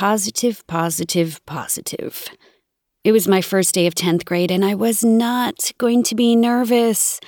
positive, 0.00 0.66
positive, 0.66 1.44
positive. 1.44 2.26
It 3.04 3.12
was 3.12 3.28
my 3.28 3.42
first 3.42 3.74
day 3.74 3.86
of 3.86 3.94
10th 3.94 4.24
grade, 4.24 4.50
and 4.50 4.64
I 4.64 4.74
was 4.74 5.04
not 5.04 5.72
going 5.76 6.02
to 6.04 6.14
be 6.14 6.34
nervous. 6.34 7.20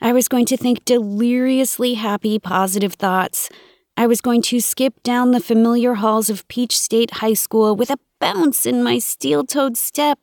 I 0.00 0.12
was 0.12 0.26
going 0.26 0.44
to 0.46 0.56
think 0.56 0.84
deliriously 0.84 1.94
happy, 1.94 2.40
positive 2.40 2.94
thoughts. 2.94 3.48
I 3.96 4.08
was 4.08 4.20
going 4.20 4.42
to 4.42 4.58
skip 4.58 5.04
down 5.04 5.30
the 5.30 5.38
familiar 5.38 5.94
halls 5.94 6.28
of 6.28 6.48
Peach 6.48 6.76
State 6.76 7.12
High 7.22 7.34
School 7.34 7.76
with 7.76 7.90
a 7.90 7.98
bounce 8.18 8.66
in 8.66 8.82
my 8.82 8.98
steel 8.98 9.44
toed 9.44 9.76
step 9.76 10.18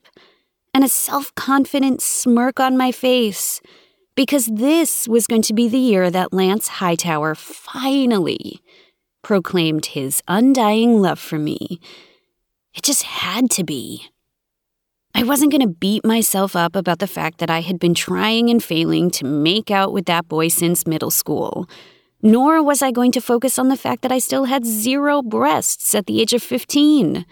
and 0.74 0.84
a 0.84 0.90
self 0.90 1.34
confident 1.36 2.02
smirk 2.02 2.60
on 2.60 2.76
my 2.76 2.92
face, 2.92 3.62
because 4.14 4.48
this 4.48 5.08
was 5.08 5.26
going 5.26 5.44
to 5.44 5.54
be 5.54 5.70
the 5.70 5.78
year 5.78 6.12
that 6.12 6.34
Lance 6.34 6.68
Hightower 6.68 7.34
finally 7.34 8.62
proclaimed 9.24 9.88
his 9.88 10.22
undying 10.28 11.02
love 11.02 11.20
for 11.20 11.40
me. 11.40 11.80
It 12.76 12.84
just 12.84 13.04
had 13.04 13.50
to 13.52 13.64
be. 13.64 14.08
I 15.16 15.24
wasn't 15.24 15.52
going 15.52 15.62
to 15.62 15.68
beat 15.68 16.04
myself 16.04 16.56
up 16.56 16.76
about 16.76 17.00
the 17.00 17.08
fact 17.08 17.38
that 17.38 17.50
I 17.50 17.62
had 17.62 17.80
been 17.80 17.94
trying 17.94 18.50
and 18.50 18.64
failing 18.64 19.12
to 19.12 19.26
make 19.26 19.70
out 19.70 19.94
with 19.94 20.06
that 20.06 20.28
boy 20.28 20.48
since 20.48 20.88
middle 20.88 21.12
school. 21.12 21.70
Nor 22.22 22.64
was 22.64 22.82
I 22.82 22.92
going 22.92 23.12
to 23.12 23.22
focus 23.22 23.60
on 23.60 23.68
the 23.68 23.78
fact 23.78 24.02
that 24.02 24.12
I 24.12 24.18
still 24.18 24.46
had 24.46 24.66
zero 24.66 25.22
breasts 25.22 25.94
at 25.94 26.08
the 26.08 26.20
age 26.22 26.34
of 26.34 26.42
15. 26.42 27.26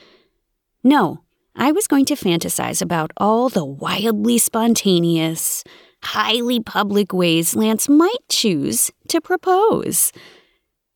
No, 0.83 1.23
I 1.55 1.71
was 1.71 1.87
going 1.87 2.05
to 2.05 2.15
fantasize 2.15 2.81
about 2.81 3.11
all 3.17 3.49
the 3.49 3.65
wildly 3.65 4.37
spontaneous, 4.37 5.63
highly 6.03 6.59
public 6.59 7.13
ways 7.13 7.55
Lance 7.55 7.89
might 7.89 8.29
choose 8.29 8.91
to 9.07 9.21
propose. 9.21 10.11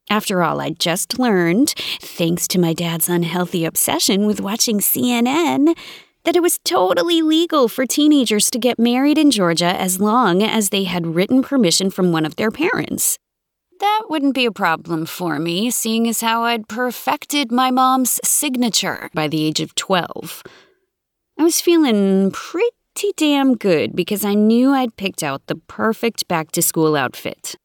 After 0.09 0.43
all, 0.43 0.61
I'd 0.61 0.79
just 0.79 1.17
learned, 1.17 1.73
thanks 1.99 2.47
to 2.49 2.59
my 2.59 2.73
dad's 2.73 3.09
unhealthy 3.09 3.65
obsession 3.65 4.27
with 4.27 4.39
watching 4.39 4.79
CNN, 4.79 5.75
that 6.23 6.35
it 6.35 6.41
was 6.41 6.59
totally 6.63 7.21
legal 7.21 7.67
for 7.67 7.85
teenagers 7.85 8.49
to 8.51 8.59
get 8.59 8.79
married 8.79 9.17
in 9.17 9.31
Georgia 9.31 9.79
as 9.79 9.99
long 9.99 10.43
as 10.43 10.69
they 10.69 10.83
had 10.83 11.15
written 11.15 11.41
permission 11.41 11.89
from 11.89 12.11
one 12.11 12.25
of 12.25 12.35
their 12.35 12.51
parents. 12.51 13.17
That 13.79 14.03
wouldn't 14.09 14.35
be 14.35 14.45
a 14.45 14.51
problem 14.51 15.05
for 15.05 15.37
me, 15.37 15.69
seeing 15.69 16.07
as 16.07 16.21
how 16.21 16.43
I'd 16.43 16.67
perfected 16.67 17.51
my 17.51 17.71
mom's 17.71 18.19
signature 18.23 19.09
by 19.13 19.27
the 19.27 19.43
age 19.43 19.59
of 19.59 19.75
12. 19.75 20.43
I 21.37 21.43
was 21.43 21.61
feeling 21.61 22.31
pretty 22.31 23.11
damn 23.17 23.55
good 23.55 23.95
because 23.95 24.23
I 24.23 24.33
knew 24.33 24.71
I'd 24.71 24.95
picked 24.95 25.23
out 25.23 25.47
the 25.47 25.57
perfect 25.57 26.27
back 26.27 26.51
to 26.53 26.61
school 26.61 26.95
outfit. 26.95 27.55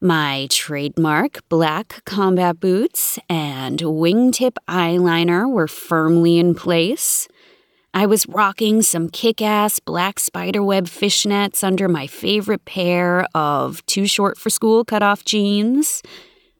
My 0.00 0.46
trademark 0.48 1.40
black 1.48 2.04
combat 2.04 2.60
boots 2.60 3.18
and 3.28 3.80
wingtip 3.80 4.54
eyeliner 4.68 5.50
were 5.50 5.66
firmly 5.66 6.38
in 6.38 6.54
place. 6.54 7.26
I 7.92 8.06
was 8.06 8.28
rocking 8.28 8.82
some 8.82 9.08
kick 9.08 9.42
ass 9.42 9.80
black 9.80 10.20
spiderweb 10.20 10.84
fishnets 10.84 11.64
under 11.64 11.88
my 11.88 12.06
favorite 12.06 12.64
pair 12.64 13.26
of 13.34 13.84
too 13.86 14.06
short 14.06 14.38
for 14.38 14.50
school 14.50 14.84
cutoff 14.84 15.24
jeans. 15.24 16.00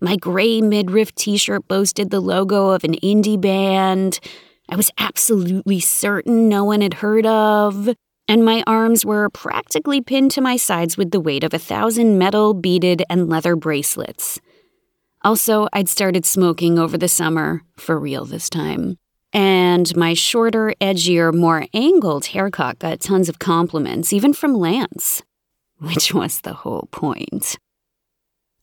My 0.00 0.16
gray 0.16 0.60
midriff 0.60 1.14
t 1.14 1.36
shirt 1.36 1.68
boasted 1.68 2.10
the 2.10 2.20
logo 2.20 2.70
of 2.70 2.82
an 2.82 2.94
indie 2.94 3.40
band 3.40 4.18
I 4.70 4.76
was 4.76 4.90
absolutely 4.98 5.80
certain 5.80 6.48
no 6.48 6.62
one 6.62 6.82
had 6.82 6.94
heard 6.94 7.24
of. 7.24 7.88
And 8.28 8.44
my 8.44 8.62
arms 8.66 9.06
were 9.06 9.30
practically 9.30 10.00
pinned 10.00 10.30
to 10.32 10.40
my 10.40 10.56
sides 10.56 10.96
with 10.96 11.10
the 11.10 11.20
weight 11.20 11.44
of 11.44 11.54
a 11.54 11.58
thousand 11.58 12.18
metal, 12.18 12.52
beaded, 12.54 13.02
and 13.08 13.28
leather 13.28 13.56
bracelets. 13.56 14.38
Also, 15.22 15.66
I'd 15.72 15.88
started 15.88 16.26
smoking 16.26 16.78
over 16.78 16.98
the 16.98 17.08
summer, 17.08 17.62
for 17.76 17.98
real 17.98 18.24
this 18.24 18.50
time 18.50 18.98
and 19.32 19.94
my 19.96 20.14
shorter, 20.14 20.74
edgier, 20.80 21.34
more 21.34 21.66
angled 21.74 22.26
haircut 22.26 22.78
got 22.78 23.00
tons 23.00 23.28
of 23.28 23.38
compliments, 23.38 24.12
even 24.12 24.32
from 24.32 24.54
Lance, 24.54 25.22
which 25.78 26.14
was 26.14 26.40
the 26.40 26.54
whole 26.54 26.88
point. 26.90 27.58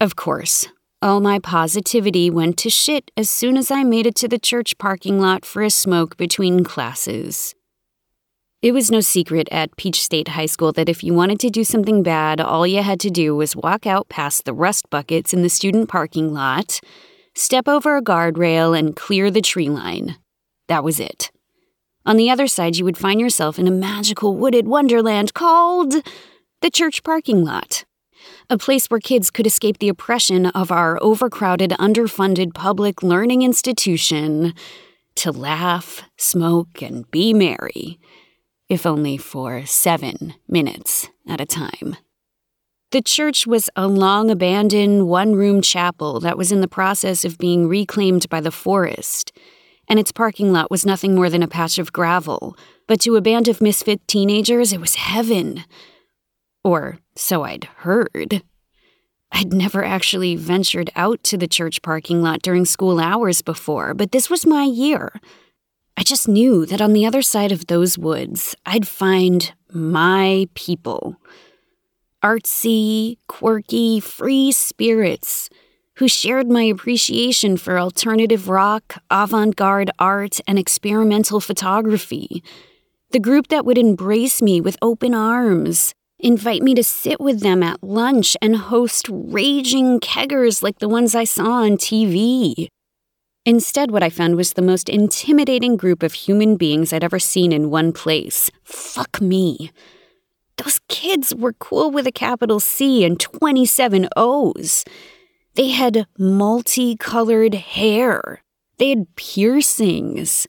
Of 0.02 0.16
course, 0.16 0.68
all 1.02 1.22
my 1.22 1.40
positivity 1.40 2.30
went 2.30 2.58
to 2.60 2.70
shit 2.70 3.12
as 3.16 3.30
soon 3.30 3.58
as 3.58 3.70
I 3.70 3.84
made 3.84 4.08
it 4.08 4.16
to 4.16 4.28
the 4.28 4.40
church 4.40 4.78
parking 4.78 5.20
lot 5.20 5.46
for 5.46 5.62
a 5.62 5.70
smoke 5.70 6.18
between 6.18 6.64
classes. 6.64 7.54
It 8.66 8.74
was 8.74 8.90
no 8.90 9.00
secret 9.00 9.48
at 9.52 9.78
Peach 9.78 10.02
State 10.02 10.30
High 10.30 10.48
School 10.48 10.72
that 10.72 10.90
if 10.90 11.04
you 11.04 11.14
wanted 11.14 11.40
to 11.42 11.52
do 11.52 11.64
something 11.64 12.02
bad, 12.02 12.42
all 12.42 12.66
you 12.66 12.82
had 12.82 13.00
to 13.02 13.12
do 13.12 13.36
was 13.36 13.56
walk 13.56 13.86
out 13.86 14.10
past 14.10 14.44
the 14.44 14.54
rust 14.54 14.90
buckets 14.90 15.36
in 15.36 15.44
the 15.44 15.50
student 15.50 15.88
parking 15.88 16.34
lot, 16.34 16.80
step 17.36 17.68
over 17.68 17.96
a 17.96 18.02
guardrail, 18.02 18.76
and 18.76 18.96
clear 18.96 19.30
the 19.30 19.40
tree 19.40 19.70
line. 19.70 20.18
That 20.68 20.84
was 20.84 21.00
it. 21.00 21.30
On 22.08 22.18
the 22.18 22.32
other 22.32 22.48
side, 22.48 22.76
you 22.76 22.86
would 22.86 22.98
find 22.98 23.22
yourself 23.22 23.60
in 23.60 23.68
a 23.68 23.72
magical 23.72 24.36
wooded 24.36 24.66
wonderland 24.66 25.36
called 25.36 25.94
the 26.62 26.72
church 26.72 27.04
parking 27.04 27.46
lot. 27.46 27.86
A 28.50 28.58
place 28.58 28.88
where 28.88 29.00
kids 29.00 29.30
could 29.30 29.46
escape 29.46 29.78
the 29.78 29.90
oppression 29.90 30.48
of 30.48 30.72
our 30.72 30.98
overcrowded, 31.04 31.70
underfunded 31.78 32.56
public 32.56 33.04
learning 33.04 33.44
institution 33.44 34.56
to 35.18 35.32
laugh, 35.32 36.02
smoke, 36.18 36.82
and 36.82 37.10
be 37.12 37.32
merry, 37.32 38.00
if 38.70 38.86
only 38.86 39.18
for 39.18 39.66
seven 39.66 40.36
minutes 40.48 41.10
at 41.28 41.42
a 41.42 41.46
time. 41.46 41.96
The 42.92 43.02
church 43.02 43.46
was 43.46 43.70
a 43.76 43.88
long 43.88 44.30
abandoned 44.30 45.08
one 45.08 45.36
room 45.36 45.62
chapel 45.62 46.20
that 46.22 46.38
was 46.38 46.52
in 46.52 46.62
the 46.62 46.68
process 46.68 47.26
of 47.26 47.38
being 47.38 47.68
reclaimed 47.68 48.30
by 48.30 48.42
the 48.42 48.52
forest 48.52 49.32
and 49.88 50.00
its 50.00 50.12
parking 50.12 50.52
lot 50.52 50.72
was 50.72 50.86
nothing 50.86 51.16
more 51.16 51.30
than 51.30 51.44
a 51.44 51.48
patch 51.48 51.78
of 51.78 51.94
gravel. 51.94 52.58
But 52.88 53.02
to 53.02 53.16
a 53.16 53.22
band 53.22 53.48
of 53.48 53.62
misfit 53.62 54.08
teenagers, 54.08 54.74
it 54.74 54.82
was 54.82 54.96
heaven. 54.96 55.64
Or 56.64 57.00
so 57.16 57.44
I'd 57.44 57.66
heard. 57.78 58.44
I'd 59.32 59.54
never 59.54 59.84
actually 59.84 60.36
ventured 60.36 60.90
out 60.96 61.24
to 61.26 61.38
the 61.38 61.48
church 61.48 61.82
parking 61.82 62.22
lot 62.22 62.42
during 62.42 62.66
school 62.66 63.00
hours 63.00 63.42
before, 63.42 63.94
but 63.94 64.12
this 64.12 64.30
was 64.30 64.46
my 64.46 64.64
year. 64.64 65.20
I 65.98 66.04
just 66.04 66.28
knew 66.28 66.66
that 66.66 66.82
on 66.82 66.94
the 66.94 67.06
other 67.06 67.22
side 67.22 67.52
of 67.52 67.68
those 67.68 67.98
woods, 67.98 68.56
I'd 68.66 68.88
find 68.88 69.54
my 69.72 70.48
people. 70.54 71.16
Artsy, 72.24 73.18
quirky, 73.28 74.00
free 74.00 74.52
spirits 74.52 75.50
who 75.98 76.08
shared 76.08 76.50
my 76.50 76.64
appreciation 76.64 77.56
for 77.56 77.80
alternative 77.80 78.50
rock, 78.50 79.02
avant 79.10 79.56
garde 79.56 79.92
art, 79.98 80.40
and 80.46 80.60
experimental 80.60 81.40
photography. 81.40 82.44
The 83.12 83.20
group 83.20 83.48
that 83.48 83.66
would 83.66 83.78
embrace 83.78 84.42
me 84.42 84.60
with 84.60 84.78
open 84.82 85.14
arms, 85.14 85.94
invite 86.20 86.62
me 86.62 86.76
to 86.76 86.84
sit 86.84 87.22
with 87.22 87.40
them 87.40 87.64
at 87.64 87.82
lunch, 87.82 88.36
and 88.42 88.58
host 88.58 89.08
raging 89.10 90.02
keggers 90.02 90.62
like 90.62 90.80
the 90.80 90.90
ones 90.90 91.16
I 91.16 91.24
saw 91.24 91.64
on 91.64 91.78
TV. 91.78 92.68
Instead, 93.46 93.92
what 93.92 94.02
I 94.02 94.10
found 94.10 94.36
was 94.36 94.54
the 94.54 94.64
most 94.64 94.90
intimidating 94.90 95.78
group 95.78 96.02
of 96.02 96.14
human 96.14 96.58
beings 96.58 96.92
I'd 96.92 97.04
ever 97.04 97.20
seen 97.20 97.52
in 97.52 97.70
one 97.70 97.94
place. 97.94 98.50
Fuck 98.64 99.22
me. 99.22 99.72
Those 100.58 100.80
kids 100.88 101.36
were 101.36 101.54
cool 101.54 101.92
with 101.92 102.08
a 102.08 102.12
capital 102.12 102.60
C 102.60 103.06
and 103.06 103.20
27 103.20 104.10
O's. 104.16 104.84
They 105.54 105.70
had 105.70 106.08
multicolored 106.18 107.54
hair. 107.54 108.42
They 108.80 108.90
had 108.90 109.16
piercings. 109.16 110.48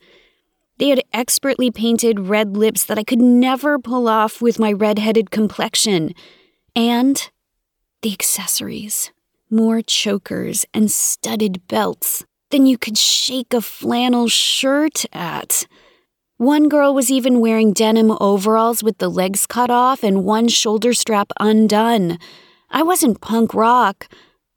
They 0.79 0.89
had 0.89 1.03
expertly 1.13 1.71
painted 1.71 2.29
red 2.29 2.57
lips 2.57 2.85
that 2.87 2.99
I 2.99 3.05
could 3.05 3.21
never 3.21 3.79
pull 3.79 4.09
off 4.09 4.41
with 4.41 4.59
my 4.59 4.73
red-headed 4.73 5.31
complexion. 5.31 6.15
And 6.75 7.31
the 8.01 8.13
accessories 8.13 9.13
more 9.49 9.81
chokers 9.81 10.67
and 10.75 10.91
studded 10.91 11.69
belts 11.69 12.25
than 12.51 12.67
you 12.67 12.79
could 12.79 12.99
shake 12.99 13.53
a 13.53 13.61
flannel 13.61 14.29
shirt 14.29 15.05
at. 15.13 15.67
One 16.39 16.69
girl 16.69 16.95
was 16.95 17.11
even 17.11 17.41
wearing 17.41 17.73
denim 17.73 18.17
overalls 18.21 18.83
with 18.83 18.99
the 18.99 19.09
legs 19.09 19.47
cut 19.47 19.71
off 19.71 20.05
and 20.05 20.25
one 20.25 20.49
shoulder 20.49 20.93
strap 20.93 21.33
undone. 21.41 22.19
I 22.71 22.83
wasn't 22.83 23.23
punk 23.23 23.55
rock. 23.55 24.09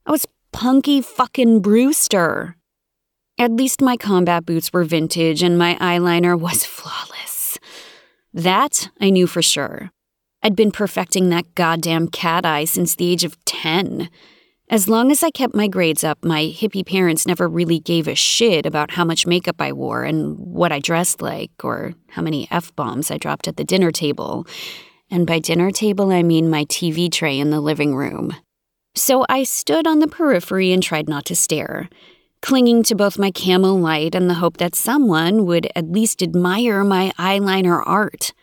I 0.06 0.12
was 0.12 0.28
punky 0.52 1.02
fucking 1.02 1.62
Brewster. 1.62 2.58
At 3.38 3.52
least 3.52 3.82
my 3.82 3.96
combat 3.96 4.46
boots 4.46 4.74
were 4.74 4.84
vintage 4.84 5.42
and 5.42 5.58
my 5.58 5.76
eyeliner 5.76 6.38
was 6.38 6.66
flawless. 6.66 7.58
That 8.34 8.90
I 9.00 9.10
knew 9.10 9.26
for 9.26 9.42
sure. 9.42 9.92
I'd 10.44 10.56
been 10.56 10.72
perfecting 10.72 11.30
that 11.30 11.56
goddamn 11.56 12.10
cat 12.10 12.46
eye 12.46 12.66
since 12.66 12.96
the 12.96 13.10
age 13.10 13.24
of 13.24 13.44
10. 13.46 14.10
As 14.72 14.88
long 14.88 15.10
as 15.10 15.24
I 15.24 15.32
kept 15.32 15.56
my 15.56 15.68
grades 15.68 16.04
up, 16.04 16.24
my 16.24 16.44
hippie 16.44 16.86
parents 16.86 17.26
never 17.26 17.48
really 17.50 17.80
gave 17.80 18.08
a 18.08 18.14
shit 18.14 18.68
about 18.68 18.92
how 18.92 19.04
much 19.04 19.26
makeup 19.26 19.60
I 19.60 19.72
wore 19.74 20.04
and 20.04 20.38
what 20.38 20.72
I 20.72 20.78
dressed 20.78 21.24
like, 21.24 21.50
or 21.64 21.96
how 22.10 22.22
many 22.22 22.48
F 22.52 22.76
bombs 22.76 23.10
I 23.10 23.18
dropped 23.18 23.48
at 23.48 23.58
the 23.58 23.64
dinner 23.64 23.92
table. 23.92 24.46
And 25.10 25.26
by 25.26 25.40
dinner 25.40 25.72
table, 25.72 26.12
I 26.12 26.22
mean 26.22 26.52
my 26.52 26.66
TV 26.66 27.12
tray 27.12 27.40
in 27.40 27.50
the 27.50 27.60
living 27.60 27.96
room. 27.96 28.36
So 28.94 29.26
I 29.28 29.42
stood 29.42 29.88
on 29.88 30.00
the 30.00 30.08
periphery 30.08 30.72
and 30.72 30.84
tried 30.84 31.10
not 31.10 31.26
to 31.26 31.36
stare. 31.36 31.90
clinging 32.42 32.84
to 32.84 32.96
both 32.96 33.20
my 33.20 33.32
camel 33.32 33.80
Light 33.80 34.16
and 34.16 34.30
the 34.30 34.36
hope 34.36 34.58
that 34.58 34.76
someone 34.76 35.46
would 35.46 35.70
at 35.76 35.92
least 35.92 36.22
admire 36.22 36.84
my 36.84 37.12
eyeliner 37.18 37.84
art. 37.86 38.34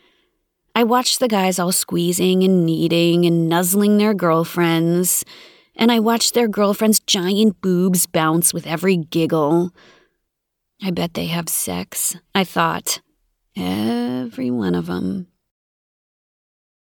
I 0.75 0.85
watched 0.85 1.21
the 1.21 1.29
guys 1.29 1.59
all 1.59 1.73
squeezing 1.73 2.43
and 2.43 2.67
kneading 2.67 3.25
and 3.25 3.49
nuzzling 3.49 3.97
their 3.97 4.13
girlfriends, 4.13 5.25
and 5.77 5.93
I 5.93 6.01
watched 6.01 6.35
their 6.35 6.49
girlfriends' 6.49 7.01
giant 7.01 7.61
boobs 7.61 8.07
bounce 8.07 8.53
with 8.53 8.67
every 8.67 8.97
giggle. 8.97 9.73
I 10.83 10.91
bet 10.91 11.15
they 11.15 11.27
have 11.27 11.49
sex, 11.49 12.17
I 12.35 12.45
thought. 12.45 13.01
Every 13.57 14.51
one 14.51 14.75
of 14.75 14.87
them. 14.87 15.29